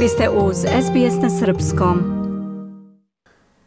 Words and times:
Vi 0.00 0.08
ste 0.08 0.28
uz 0.28 0.56
SBS 0.56 1.22
na 1.22 1.30
Srpskom. 1.30 1.98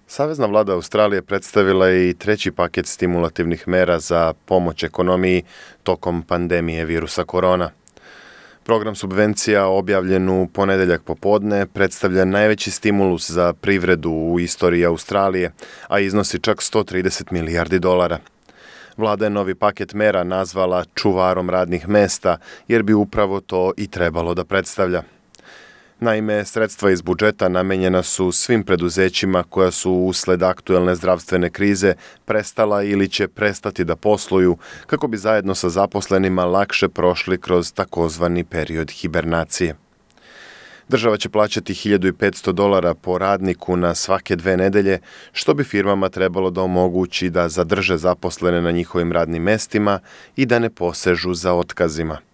Savezna 0.07 0.45
vlada 0.45 0.73
Australije 0.73 1.21
predstavila 1.21 1.87
je 1.87 2.09
i 2.09 2.13
treći 2.13 2.51
paket 2.51 2.85
stimulativnih 2.85 3.67
mera 3.67 3.99
za 3.99 4.33
pomoć 4.45 4.83
ekonomiji 4.83 5.43
tokom 5.83 6.23
pandemije 6.23 6.85
virusa 6.85 7.23
korona. 7.23 7.69
Program 8.63 8.95
subvencija 8.95 9.67
objavljen 9.67 10.29
u 10.29 10.47
ponedeljak 10.47 11.01
popodne 11.03 11.65
predstavlja 11.65 12.25
najveći 12.25 12.71
stimulus 12.71 13.31
za 13.31 13.53
privredu 13.53 14.11
u 14.11 14.39
istoriji 14.39 14.85
Australije, 14.85 15.51
a 15.87 15.99
iznosi 15.99 16.39
čak 16.39 16.57
130 16.57 17.31
milijardi 17.31 17.79
dolara. 17.79 18.19
Vlada 18.97 19.25
je 19.25 19.29
novi 19.29 19.55
paket 19.55 19.93
mera 19.93 20.23
nazvala 20.23 20.85
čuvarom 20.95 21.49
radnih 21.49 21.87
mesta, 21.87 22.37
jer 22.67 22.83
bi 22.83 22.93
upravo 22.93 23.41
to 23.41 23.71
i 23.77 23.87
trebalo 23.87 24.33
da 24.33 24.45
predstavlja. 24.45 25.03
Naime, 26.01 26.45
sredstva 26.45 26.91
iz 26.91 27.01
budžeta 27.01 27.49
namenjena 27.49 28.03
su 28.03 28.31
svim 28.31 28.63
preduzećima 28.63 29.43
koja 29.43 29.71
su 29.71 29.91
usled 29.91 30.43
aktuelne 30.43 30.95
zdravstvene 30.95 31.49
krize 31.49 31.93
prestala 32.25 32.83
ili 32.83 33.09
će 33.09 33.27
prestati 33.27 33.83
da 33.83 33.95
posluju 33.95 34.57
kako 34.87 35.07
bi 35.07 35.17
zajedno 35.17 35.55
sa 35.55 35.69
zaposlenima 35.69 36.45
lakše 36.45 36.89
prošli 36.89 37.41
kroz 37.41 37.73
takozvani 37.73 38.43
period 38.43 38.91
hibernacije. 38.91 39.75
Država 40.89 41.17
će 41.17 41.29
plaćati 41.29 41.73
1500 41.73 42.51
dolara 42.51 42.93
po 42.93 43.17
radniku 43.17 43.77
na 43.77 43.95
svake 43.95 44.35
dve 44.35 44.57
nedelje, 44.57 44.99
što 45.31 45.53
bi 45.53 45.63
firmama 45.63 46.09
trebalo 46.09 46.49
da 46.49 46.61
omogući 46.61 47.29
da 47.29 47.49
zadrže 47.49 47.97
zaposlene 47.97 48.61
na 48.61 48.71
njihovim 48.71 49.11
radnim 49.11 49.43
mestima 49.43 49.99
i 50.35 50.45
da 50.45 50.59
ne 50.59 50.69
posežu 50.69 51.33
za 51.33 51.53
otkazima. 51.53 52.28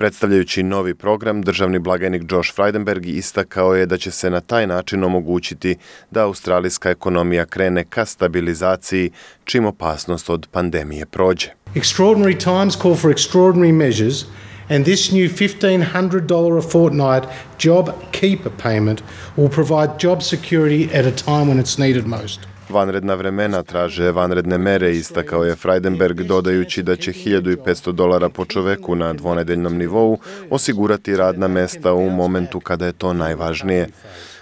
Predstavljajući 0.00 0.62
novi 0.62 0.94
program, 0.94 1.42
državni 1.42 1.78
blagajnik 1.78 2.22
Josh 2.30 2.54
Frydenberg 2.56 3.06
istakao 3.06 3.74
je 3.74 3.86
da 3.86 3.96
će 3.96 4.10
se 4.10 4.30
na 4.30 4.40
taj 4.40 4.66
način 4.66 5.04
omogućiti 5.04 5.76
da 6.10 6.24
australijska 6.24 6.90
ekonomija 6.90 7.46
krene 7.46 7.84
ka 7.84 8.04
stabilizaciji 8.04 9.10
čim 9.44 9.66
opasnost 9.66 10.30
od 10.30 10.46
pandemije 10.50 11.06
prođe. 11.06 11.48
Extraordinary 11.74 12.44
times 12.44 12.76
call 12.82 12.94
for 12.94 13.10
extraordinary 13.10 13.72
measures 13.72 14.24
and 14.68 14.84
this 14.84 15.12
new 15.12 15.28
$1,500 15.28 16.58
a 16.58 16.62
fortnight 16.70 17.24
job 17.58 17.88
keeper 18.12 18.52
payment 18.62 19.02
will 19.36 19.50
provide 19.50 19.92
job 20.02 20.18
security 20.22 20.98
at 20.98 21.04
a 21.06 21.24
time 21.24 21.46
when 21.50 21.64
it's 21.64 21.78
needed 21.78 22.06
most. 22.06 22.49
Vanredna 22.70 23.14
vremena 23.14 23.62
traže 23.62 24.10
vanredne 24.10 24.58
mere, 24.58 24.92
istakao 24.96 25.44
je 25.44 25.56
Freidenberg 25.56 26.22
dodajući 26.22 26.82
da 26.82 26.96
će 26.96 27.12
1500 27.12 27.92
dolara 27.92 28.28
po 28.28 28.44
čoveku 28.44 28.94
na 28.94 29.12
dvonedeljnom 29.12 29.76
nivou 29.76 30.18
osigurati 30.50 31.16
radna 31.16 31.48
mesta 31.48 31.94
u 31.94 32.10
momentu 32.10 32.60
kada 32.60 32.86
je 32.86 32.92
to 32.92 33.12
najvažnije. 33.12 33.88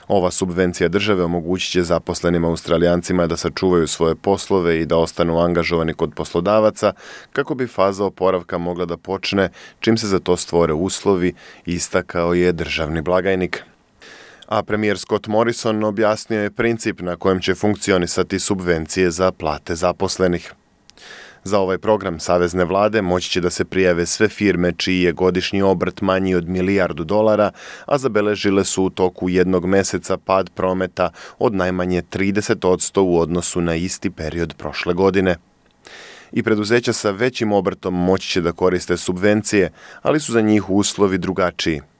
Ova 0.08 0.30
subvencija 0.30 0.88
države 0.88 1.24
omogućit 1.24 1.72
će 1.72 1.82
zaposlenim 1.82 2.44
australijancima 2.44 3.26
da 3.26 3.36
sačuvaju 3.36 3.86
svoje 3.86 4.14
poslove 4.14 4.80
i 4.80 4.86
da 4.86 4.96
ostanu 4.96 5.38
angažovani 5.38 5.94
kod 5.94 6.14
poslodavaca 6.14 6.92
kako 7.32 7.54
bi 7.54 7.66
faza 7.66 8.04
oporavka 8.04 8.58
mogla 8.58 8.84
da 8.84 8.96
počne 8.96 9.48
čim 9.80 9.96
se 9.96 10.06
za 10.06 10.18
to 10.18 10.36
stvore 10.36 10.72
uslovi, 10.72 11.32
istakao 11.66 12.34
je 12.34 12.52
državni 12.52 13.02
blagajnik 13.02 13.64
a 14.48 14.62
premijer 14.62 14.98
Scott 14.98 15.26
Morrison 15.26 15.84
objasnio 15.84 16.40
je 16.40 16.50
princip 16.50 17.00
na 17.00 17.16
kojem 17.16 17.40
će 17.40 17.54
funkcionisati 17.54 18.38
subvencije 18.38 19.10
za 19.10 19.32
plate 19.32 19.74
zaposlenih. 19.74 20.52
Za 21.44 21.58
ovaj 21.58 21.78
program 21.78 22.20
Savezne 22.20 22.64
vlade 22.64 23.02
moći 23.02 23.30
će 23.30 23.40
da 23.40 23.50
se 23.50 23.64
prijave 23.64 24.06
sve 24.06 24.28
firme 24.28 24.72
čiji 24.72 25.02
je 25.02 25.12
godišnji 25.12 25.62
obrt 25.62 26.00
manji 26.00 26.34
od 26.34 26.48
milijardu 26.48 27.04
dolara, 27.04 27.50
a 27.86 27.98
zabeležile 27.98 28.64
su 28.64 28.84
u 28.84 28.90
toku 28.90 29.28
jednog 29.28 29.66
meseca 29.66 30.16
pad 30.16 30.50
prometa 30.50 31.10
od 31.38 31.54
najmanje 31.54 32.02
30% 32.02 33.00
u 33.00 33.18
odnosu 33.20 33.60
na 33.60 33.74
isti 33.74 34.10
period 34.10 34.54
prošle 34.58 34.94
godine. 34.94 35.36
I 36.32 36.42
preduzeća 36.42 36.92
sa 36.92 37.10
većim 37.10 37.52
obrtom 37.52 37.94
moći 37.94 38.28
će 38.28 38.40
da 38.40 38.52
koriste 38.52 38.96
subvencije, 38.96 39.72
ali 40.02 40.20
su 40.20 40.32
za 40.32 40.40
njih 40.40 40.70
uslovi 40.70 41.18
drugačiji– 41.18 41.80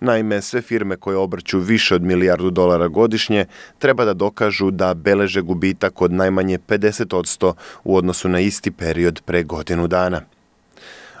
Naime, 0.00 0.42
sve 0.42 0.62
firme 0.62 0.96
koje 0.96 1.16
obrću 1.16 1.58
više 1.58 1.94
od 1.94 2.02
milijardu 2.02 2.50
dolara 2.50 2.88
godišnje 2.88 3.44
treba 3.78 4.04
da 4.04 4.14
dokažu 4.14 4.70
da 4.70 4.94
beleže 4.94 5.40
gubitak 5.40 6.02
od 6.02 6.12
najmanje 6.12 6.58
50% 6.58 7.52
u 7.84 7.96
odnosu 7.96 8.28
na 8.28 8.40
isti 8.40 8.70
period 8.70 9.20
pre 9.24 9.42
godinu 9.42 9.86
dana. 9.86 10.20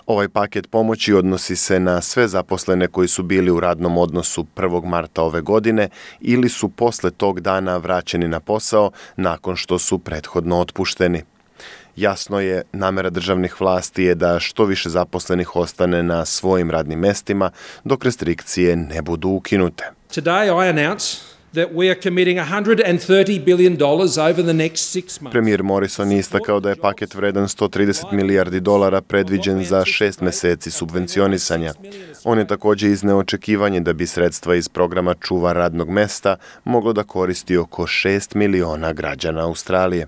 Ovaj 0.06 0.28
paket 0.28 0.70
pomoći 0.70 1.12
odnosi 1.12 1.56
se 1.56 1.80
na 1.80 2.00
sve 2.00 2.28
zaposlene 2.28 2.88
koji 2.88 3.08
su 3.08 3.22
bili 3.22 3.50
u 3.50 3.60
radnom 3.60 3.98
odnosu 3.98 4.46
1. 4.56 4.84
marta 4.84 5.22
ove 5.22 5.40
godine 5.40 5.88
ili 6.20 6.48
su 6.48 6.68
posle 6.68 7.10
tog 7.10 7.40
dana 7.40 7.76
vraćeni 7.76 8.28
na 8.28 8.40
posao 8.40 8.90
nakon 9.16 9.56
što 9.56 9.78
su 9.78 9.98
prethodno 9.98 10.60
otpušteni. 10.60 11.22
Jasno 11.96 12.40
je, 12.40 12.62
namera 12.72 13.10
državnih 13.10 13.60
vlasti 13.60 14.02
je 14.02 14.14
da 14.14 14.40
što 14.40 14.64
više 14.64 14.88
zaposlenih 14.88 15.56
ostane 15.56 16.02
na 16.02 16.24
svojim 16.24 16.70
radnim 16.70 16.98
mestima 16.98 17.50
dok 17.84 18.04
restrikcije 18.04 18.76
ne 18.76 19.02
budu 19.02 19.28
ukinute. 19.28 19.84
Today 20.14 20.66
I 20.66 20.68
announce 20.68 21.36
that 21.52 21.68
we 21.72 21.90
are 21.90 22.00
committing 22.02 22.38
130 22.38 23.44
billion 23.44 23.76
dollars 23.76 24.18
over 24.18 24.42
the 24.42 24.52
next 24.52 24.76
six 24.76 25.20
months. 25.20 25.32
Premijer 25.32 25.62
Morrison 25.62 26.12
je 26.12 26.18
istakao 26.18 26.60
da 26.60 26.68
je 26.68 26.76
paket 26.76 27.14
vredan 27.14 27.44
130 27.44 28.12
milijardi 28.12 28.60
dolara 28.60 29.00
predviđen 29.00 29.64
za 29.64 29.84
šest 29.84 30.20
meseci 30.20 30.70
subvencionisanja. 30.70 31.74
On 32.24 32.38
je 32.38 32.46
takođe 32.46 32.90
izneo 32.90 33.18
očekivanje 33.18 33.80
da 33.80 33.92
bi 33.92 34.06
sredstva 34.06 34.54
iz 34.54 34.68
programa 34.68 35.14
čuva 35.14 35.52
radnog 35.52 35.88
mesta 35.88 36.36
moglo 36.64 36.92
da 36.92 37.02
koristi 37.02 37.56
oko 37.56 37.82
6 37.82 38.36
miliona 38.36 38.92
građana 38.92 39.44
Australije. 39.44 40.06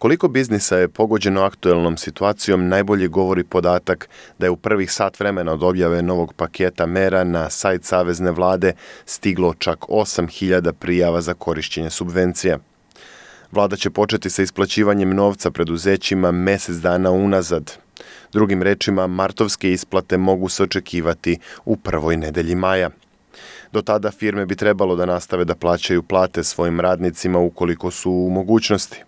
Koliko 0.00 0.28
biznisa 0.28 0.76
je 0.76 0.88
pogođeno 0.88 1.42
aktuelnom 1.42 1.96
situacijom 1.96 2.68
najbolje 2.68 3.08
govori 3.08 3.44
podatak 3.44 4.08
da 4.38 4.46
je 4.46 4.50
u 4.50 4.56
prvih 4.56 4.92
sat 4.92 5.20
vremena 5.20 5.52
od 5.52 5.62
objave 5.62 6.02
novog 6.02 6.32
paketa 6.32 6.86
mera 6.86 7.24
na 7.24 7.50
sajt 7.50 7.84
Savezne 7.84 8.30
vlade 8.30 8.72
stiglo 9.04 9.54
čak 9.54 9.78
8000 9.78 10.72
prijava 10.72 11.20
za 11.20 11.34
korišćenje 11.34 11.90
subvencija. 11.90 12.58
Vlada 13.52 13.76
će 13.76 13.90
početi 13.90 14.30
sa 14.30 14.42
isplaćivanjem 14.42 15.14
novca 15.14 15.50
preduzećima 15.50 16.30
mesec 16.30 16.76
dana 16.76 17.10
unazad. 17.10 17.72
Drugim 18.32 18.62
rečima, 18.62 19.06
martovske 19.06 19.72
isplate 19.72 20.16
mogu 20.16 20.48
se 20.48 20.62
očekivati 20.62 21.38
u 21.64 21.76
prvoj 21.76 22.16
nedelji 22.16 22.54
maja. 22.54 22.90
Do 23.72 23.82
tada 23.82 24.10
firme 24.10 24.46
bi 24.46 24.56
trebalo 24.56 24.96
da 24.96 25.06
nastave 25.06 25.44
da 25.44 25.54
plaćaju 25.54 26.02
plate 26.02 26.44
svojim 26.44 26.80
radnicima 26.80 27.38
ukoliko 27.38 27.90
su 27.90 28.12
u 28.12 28.30
mogućnosti. 28.30 29.04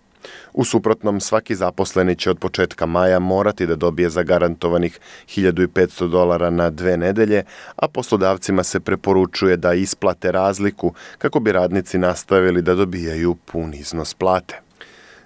U 0.53 0.65
suprotnom, 0.65 1.21
svaki 1.21 1.55
zaposleni 1.55 2.15
će 2.15 2.29
od 2.29 2.39
početka 2.39 2.85
maja 2.85 3.19
morati 3.19 3.65
da 3.65 3.75
dobije 3.75 4.09
zagarantovanih 4.09 4.99
1500 5.27 6.09
dolara 6.09 6.49
na 6.49 6.69
dve 6.69 6.97
nedelje, 6.97 7.43
a 7.75 7.87
poslodavcima 7.87 8.63
se 8.63 8.79
preporučuje 8.79 9.57
da 9.57 9.73
isplate 9.73 10.31
razliku 10.31 10.93
kako 11.17 11.39
bi 11.39 11.51
radnici 11.51 11.97
nastavili 11.97 12.61
da 12.61 12.75
dobijaju 12.75 13.35
pun 13.35 13.73
iznos 13.73 14.13
plate. 14.13 14.59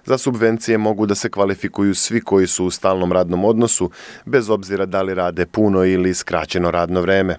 Za 0.05 0.17
subvencije 0.17 0.77
mogu 0.77 1.05
da 1.05 1.15
se 1.15 1.29
kvalifikuju 1.29 1.95
svi 1.95 2.21
koji 2.21 2.47
su 2.47 2.65
u 2.65 2.71
stalnom 2.71 3.11
radnom 3.11 3.45
odnosu, 3.45 3.91
bez 4.25 4.49
obzira 4.49 4.85
da 4.85 5.01
li 5.01 5.13
rade 5.13 5.45
puno 5.45 5.85
ili 5.85 6.13
skraćeno 6.13 6.71
radno 6.71 7.01
vreme. 7.01 7.37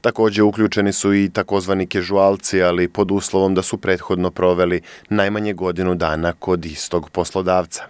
Takođe 0.00 0.42
uključeni 0.42 0.92
su 0.92 1.14
i 1.14 1.28
takozvani 1.28 1.86
kežualci, 1.86 2.62
ali 2.62 2.88
pod 2.88 3.10
uslovom 3.10 3.54
da 3.54 3.62
su 3.62 3.78
prethodno 3.78 4.30
proveli 4.30 4.80
najmanje 5.08 5.52
godinu 5.52 5.94
dana 5.94 6.32
kod 6.32 6.64
istog 6.64 7.10
poslodavca. 7.10 7.84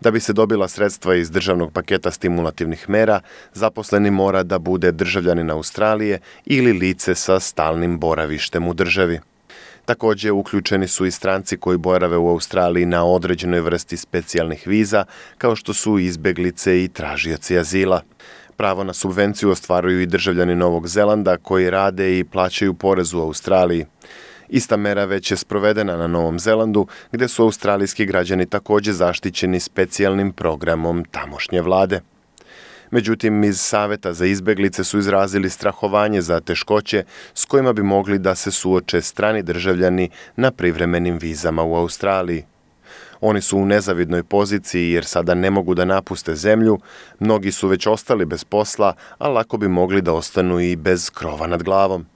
Da 0.00 0.10
bi 0.10 0.20
se 0.20 0.32
dobila 0.32 0.68
sredstva 0.68 1.14
iz 1.14 1.30
državnog 1.30 1.72
paketa 1.72 2.10
stimulativnih 2.10 2.88
mera, 2.88 3.20
zaposleni 3.52 4.10
mora 4.10 4.42
da 4.42 4.58
bude 4.58 4.92
državljanin 4.92 5.50
Australije 5.50 6.18
ili 6.44 6.72
lice 6.72 7.14
sa 7.14 7.40
stalnim 7.40 7.98
boravištem 7.98 8.68
u 8.68 8.74
državi. 8.74 9.20
Takođe, 9.90 10.32
uključeni 10.32 10.88
su 10.88 11.06
i 11.06 11.10
stranci 11.10 11.56
koji 11.56 11.78
borave 11.78 12.16
u 12.16 12.28
Australiji 12.28 12.86
na 12.86 13.04
određenoj 13.04 13.60
vrsti 13.60 13.96
specijalnih 13.96 14.66
viza, 14.66 15.04
kao 15.38 15.56
što 15.56 15.74
su 15.74 15.98
izbeglice 15.98 16.84
i 16.84 16.88
tražioci 16.88 17.58
azila. 17.58 18.02
Pravo 18.56 18.84
na 18.84 18.92
subvenciju 18.92 19.50
ostvaruju 19.50 20.00
i 20.00 20.06
državljani 20.06 20.54
Novog 20.54 20.88
Zelanda 20.88 21.36
koji 21.36 21.70
rade 21.70 22.18
i 22.18 22.24
plaćaju 22.24 22.74
porez 22.74 23.14
u 23.14 23.20
Australiji. 23.20 23.86
Ista 24.48 24.76
mera 24.76 25.04
već 25.04 25.30
je 25.30 25.36
sprovedena 25.36 25.96
na 25.96 26.06
Novom 26.06 26.38
Zelandu, 26.38 26.86
gde 27.12 27.28
su 27.28 27.42
australijski 27.42 28.06
građani 28.06 28.46
takođe 28.46 28.92
zaštićeni 28.92 29.60
specijalnim 29.60 30.32
programom 30.32 31.04
tamošnje 31.04 31.60
vlade. 31.60 32.00
Međutim, 32.90 33.44
iz 33.44 33.60
Saveta 33.60 34.12
za 34.12 34.26
izbeglice 34.26 34.84
su 34.84 34.98
izrazili 34.98 35.50
strahovanje 35.50 36.20
za 36.20 36.40
teškoće 36.40 37.04
s 37.34 37.44
kojima 37.44 37.72
bi 37.72 37.82
mogli 37.82 38.18
da 38.18 38.34
se 38.34 38.50
suoče 38.50 39.00
strani 39.00 39.42
državljani 39.42 40.10
na 40.36 40.50
privremenim 40.50 41.18
vizama 41.18 41.62
u 41.62 41.76
Australiji. 41.76 42.44
Oni 43.20 43.40
su 43.40 43.58
u 43.58 43.66
nezavidnoj 43.66 44.22
poziciji 44.22 44.90
jer 44.90 45.04
sada 45.04 45.34
ne 45.34 45.50
mogu 45.50 45.74
da 45.74 45.84
napuste 45.84 46.34
zemlju, 46.34 46.78
mnogi 47.18 47.52
su 47.52 47.68
već 47.68 47.86
ostali 47.86 48.24
bez 48.24 48.44
posla, 48.44 48.94
a 49.18 49.28
lako 49.28 49.56
bi 49.56 49.68
mogli 49.68 50.02
da 50.02 50.12
ostanu 50.12 50.60
i 50.60 50.76
bez 50.76 51.10
krova 51.10 51.46
nad 51.46 51.62
glavom. 51.62 52.06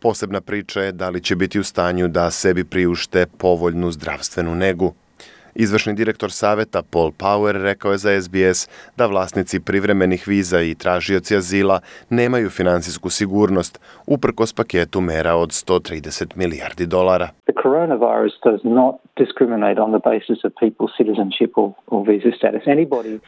Posebna 0.00 0.40
priča 0.40 0.80
je 0.80 0.92
da 0.92 1.08
li 1.08 1.20
će 1.20 1.36
biti 1.36 1.60
u 1.60 1.64
stanju 1.64 2.08
da 2.08 2.30
sebi 2.30 2.64
priušte 2.64 3.26
povoljnu 3.26 3.92
zdravstvenu 3.92 4.54
negu. 4.54 4.94
Izvršni 5.60 5.94
direktor 5.94 6.32
saveta 6.32 6.82
Paul 6.92 7.10
Power 7.10 7.62
rekao 7.62 7.92
je 7.92 7.98
za 7.98 8.20
SBS 8.22 8.68
da 8.96 9.06
vlasnici 9.06 9.60
privremenih 9.60 10.28
viza 10.28 10.60
i 10.60 10.74
tražioci 10.74 11.36
azila 11.36 11.80
nemaju 12.10 12.50
finansijsku 12.50 13.10
sigurnost 13.10 13.80
uprkos 14.06 14.52
paketu 14.52 15.00
mera 15.00 15.34
od 15.34 15.48
130 15.48 16.36
milijardi 16.36 16.86
dolara. 16.86 17.28
The 17.44 17.62
coronavirus 17.62 18.32
does 18.44 18.60
not 18.64 18.94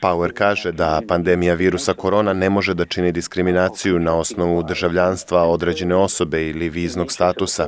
Power 0.01 0.33
kaže 0.35 0.73
da 0.73 1.01
pandemija 1.09 1.55
virusa 1.55 1.95
korona 1.95 2.33
ne 2.33 2.51
može 2.51 2.75
da 2.75 2.85
čini 2.85 3.13
diskriminaciju 3.13 3.99
na 3.99 4.17
osnovu 4.17 4.63
državljanstva 4.63 5.43
određene 5.43 5.95
osobe 5.95 6.49
ili 6.49 6.69
viznog 6.69 7.13
statusa. 7.13 7.67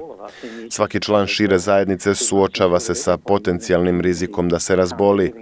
Svaki 0.71 1.01
član 1.01 1.27
šire 1.27 1.59
zajednice 1.59 2.15
suočava 2.15 2.81
se 2.81 2.95
sa 2.95 3.17
potencijalnim 3.17 4.01
rizikom 4.01 4.49
da 4.49 4.59
se 4.59 4.77
razboli 4.77 5.33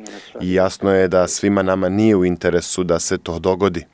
i 0.40 0.54
jasno 0.54 0.94
je 0.94 1.08
da 1.08 1.28
svima 1.28 1.62
nama 1.62 1.88
nije 1.88 2.16
u 2.16 2.24
interesu 2.24 2.84
da 2.84 2.98
se 2.98 3.18
to 3.18 3.38
dogodi. 3.38 3.84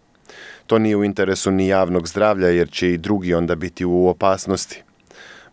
To 0.67 0.79
nije 0.79 0.97
u 0.97 1.05
interesu 1.05 1.51
ni 1.51 1.69
javnog 1.69 2.09
zdravlja 2.09 2.49
jer 2.49 2.71
će 2.71 2.93
i 2.93 2.99
drugi 2.99 3.35
onda 3.35 3.55
biti 3.55 3.85
u 3.85 4.09
opasnosti. 4.09 4.83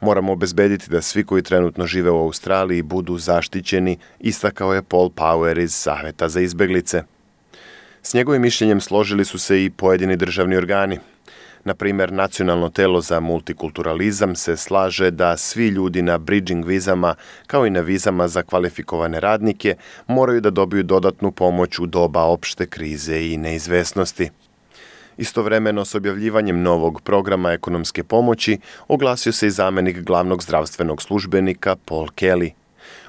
Moramo 0.02 0.32
obezbediti 0.32 0.90
da 0.90 1.02
svi 1.02 1.24
koji 1.24 1.44
trenutno 1.44 1.88
žive 1.88 2.12
u 2.12 2.18
Australiji 2.18 2.82
budu 2.82 3.18
zaštićeni, 3.18 3.98
istakao 4.20 4.74
je 4.74 4.84
Paul 4.84 5.10
Power 5.10 5.64
iz 5.64 5.74
Saveta 5.74 6.30
za 6.30 6.42
izbeglice. 6.42 7.04
S 8.02 8.14
njegovim 8.14 8.42
mišljenjem 8.42 8.82
složili 8.82 9.26
su 9.26 9.40
se 9.40 9.66
i 9.66 9.70
pojedini 9.70 10.16
državni 10.16 10.56
organi. 10.56 11.00
Na 11.66 11.74
primer, 11.74 12.12
Nacionalno 12.12 12.70
telo 12.70 13.02
za 13.02 13.20
multikulturalizam 13.20 14.36
se 14.36 14.58
slaže 14.58 15.12
da 15.12 15.38
svi 15.38 15.68
ljudi 15.68 16.02
na 16.02 16.18
bridging 16.18 16.66
vizama, 16.66 17.16
kao 17.48 17.66
i 17.66 17.70
na 17.70 17.80
vizama 17.80 18.28
za 18.28 18.44
kvalifikovane 18.44 19.20
radnike, 19.20 19.76
moraju 20.08 20.42
da 20.42 20.50
dobiju 20.50 20.84
dodatnu 20.84 21.32
pomoć 21.32 21.80
u 21.80 21.86
doba 21.86 22.24
opšte 22.24 22.66
krize 22.66 23.22
i 23.22 23.38
neizvesnosti. 23.38 24.30
Istovremeno 25.18 25.86
s 25.86 25.96
objavljivanjem 25.96 26.62
novog 26.62 27.02
programa 27.02 27.52
ekonomske 27.52 28.04
pomoći 28.04 28.58
oglasio 28.88 29.32
se 29.32 29.48
i 29.48 29.52
zamenik 29.52 30.02
glavnog 30.02 30.44
zdravstvenog 30.44 31.02
službenika 31.02 31.76
Paul 31.86 32.08
Kelly. 32.08 32.52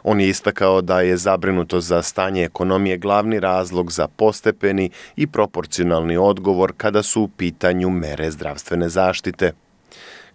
On 0.03 0.21
je 0.21 0.29
istakao 0.29 0.81
da 0.81 1.01
je 1.01 1.17
zabrinuto 1.17 1.81
za 1.81 2.03
stanje 2.03 2.45
ekonomije 2.45 2.99
glavni 2.99 3.41
razlog 3.41 3.93
za 3.93 4.09
postepeni 4.09 4.91
i 5.17 5.27
proporcionalni 5.27 6.17
odgovor 6.17 6.73
kada 6.77 7.03
su 7.03 7.23
u 7.23 7.29
pitanju 7.29 7.91
mere 7.91 8.31
zdravstvene 8.31 8.89
zaštite. 8.89 9.53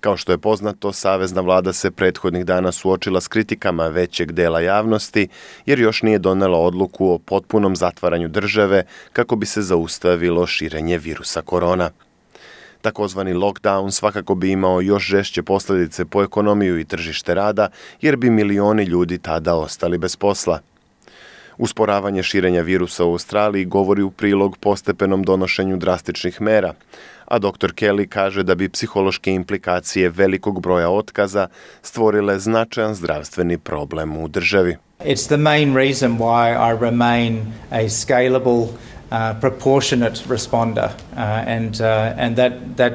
Kao 0.01 0.17
što 0.17 0.31
je 0.31 0.37
poznato, 0.37 0.93
Savezna 0.93 1.41
vlada 1.41 1.73
se 1.73 1.91
prethodnih 1.91 2.45
dana 2.45 2.71
suočila 2.71 3.21
s 3.21 3.27
kritikama 3.27 3.87
većeg 3.87 4.31
dela 4.31 4.61
javnosti, 4.61 5.27
jer 5.65 5.79
još 5.79 6.01
nije 6.01 6.19
donela 6.19 6.57
odluku 6.57 7.09
o 7.09 7.17
potpunom 7.17 7.75
zatvaranju 7.75 8.27
države 8.27 8.83
kako 9.13 9.35
bi 9.35 9.45
se 9.45 9.61
zaustavilo 9.61 10.47
širenje 10.47 10.97
virusa 10.97 11.41
korona. 11.41 11.89
Takozvani 12.81 13.33
lockdown 13.33 13.91
svakako 13.91 14.35
bi 14.35 14.51
imao 14.51 14.81
još 14.81 15.03
žešće 15.03 15.43
posledice 15.43 16.05
po 16.05 16.23
ekonomiju 16.23 16.79
i 16.79 16.85
tržište 16.85 17.33
rada, 17.33 17.69
jer 18.01 18.15
bi 18.15 18.29
milioni 18.29 18.83
ljudi 18.83 19.17
tada 19.17 19.55
ostali 19.55 19.97
bez 19.97 20.15
posla. 20.15 20.70
Usporavanje 21.61 22.23
širenja 22.23 22.61
virusa 22.61 23.05
u 23.05 23.11
Australiji 23.11 23.65
govori 23.65 24.01
u 24.01 24.11
prilog 24.11 24.57
postepenom 24.57 25.23
donošenju 25.23 25.77
drastičnih 25.77 26.41
mera, 26.41 26.73
a 27.25 27.39
dr. 27.39 27.73
Kelly 27.73 28.07
kaže 28.07 28.43
da 28.43 28.55
bi 28.55 28.69
psihološke 28.69 29.31
implikacije 29.33 30.09
velikog 30.09 30.61
broja 30.61 30.89
otkaza 30.89 31.47
stvorile 31.81 32.39
značajan 32.39 32.95
zdravstveni 32.95 33.57
problem 33.57 34.17
u 34.17 34.27
državi. 34.27 34.77
It's 34.99 35.27
the 35.27 35.37
main 35.37 35.75
reason 35.75 36.17
why 36.17 36.49
I 36.69 36.79
remain 36.81 37.53
a 37.71 37.89
scalable, 37.89 38.61
uh, 38.61 39.39
proportionate 39.39 40.21
responder, 40.29 40.85
uh, 40.85 41.19
and 41.47 41.81
uh, 41.81 42.23
and 42.23 42.35
that 42.35 42.53
that 42.75 42.93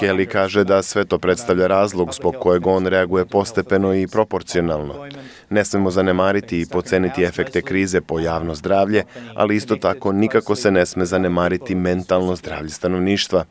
Kelly 0.00 0.26
kaže 0.26 0.64
da 0.64 0.82
sve 0.82 1.04
to 1.04 1.18
predstavlja 1.18 1.66
razlog 1.66 2.14
zbog 2.14 2.34
kojeg 2.40 2.66
on 2.66 2.86
reaguje 2.86 3.26
postepeno 3.26 3.94
i 3.94 4.06
proporcionalno. 4.06 4.94
Ne 5.50 5.64
smemo 5.64 5.90
zanemariti 5.90 6.60
i 6.60 6.66
poceniti 6.66 7.22
efekte 7.22 7.62
krize 7.62 8.00
po 8.00 8.20
javno 8.20 8.54
zdravlje, 8.54 9.04
ali 9.34 9.56
isto 9.56 9.76
tako 9.76 10.12
nikako 10.12 10.56
se 10.56 10.70
ne 10.70 10.86
sme 10.86 11.04
zanemariti 11.04 11.74
mentalno 11.74 12.36
zdravlje 12.36 12.70
stanovništva. 12.70 13.44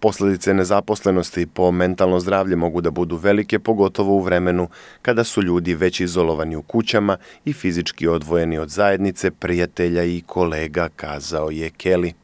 Posledice 0.00 0.54
nezaposlenosti 0.54 1.46
po 1.46 1.70
mentalno 1.70 2.20
zdravlje 2.20 2.56
mogu 2.56 2.80
da 2.80 2.90
budu 2.90 3.16
velike, 3.16 3.58
pogotovo 3.58 4.12
u 4.14 4.20
vremenu 4.20 4.68
kada 5.02 5.24
su 5.24 5.42
ljudi 5.42 5.74
već 5.74 6.00
izolovani 6.00 6.56
u 6.56 6.62
kućama 6.62 7.16
i 7.44 7.52
fizički 7.52 8.08
odvojeni 8.08 8.58
od 8.58 8.68
zajednice, 8.68 9.30
prijatelja 9.30 10.04
i 10.04 10.22
kolega, 10.26 10.88
kazao 10.96 11.50
je 11.50 11.70
Kelly. 11.70 12.23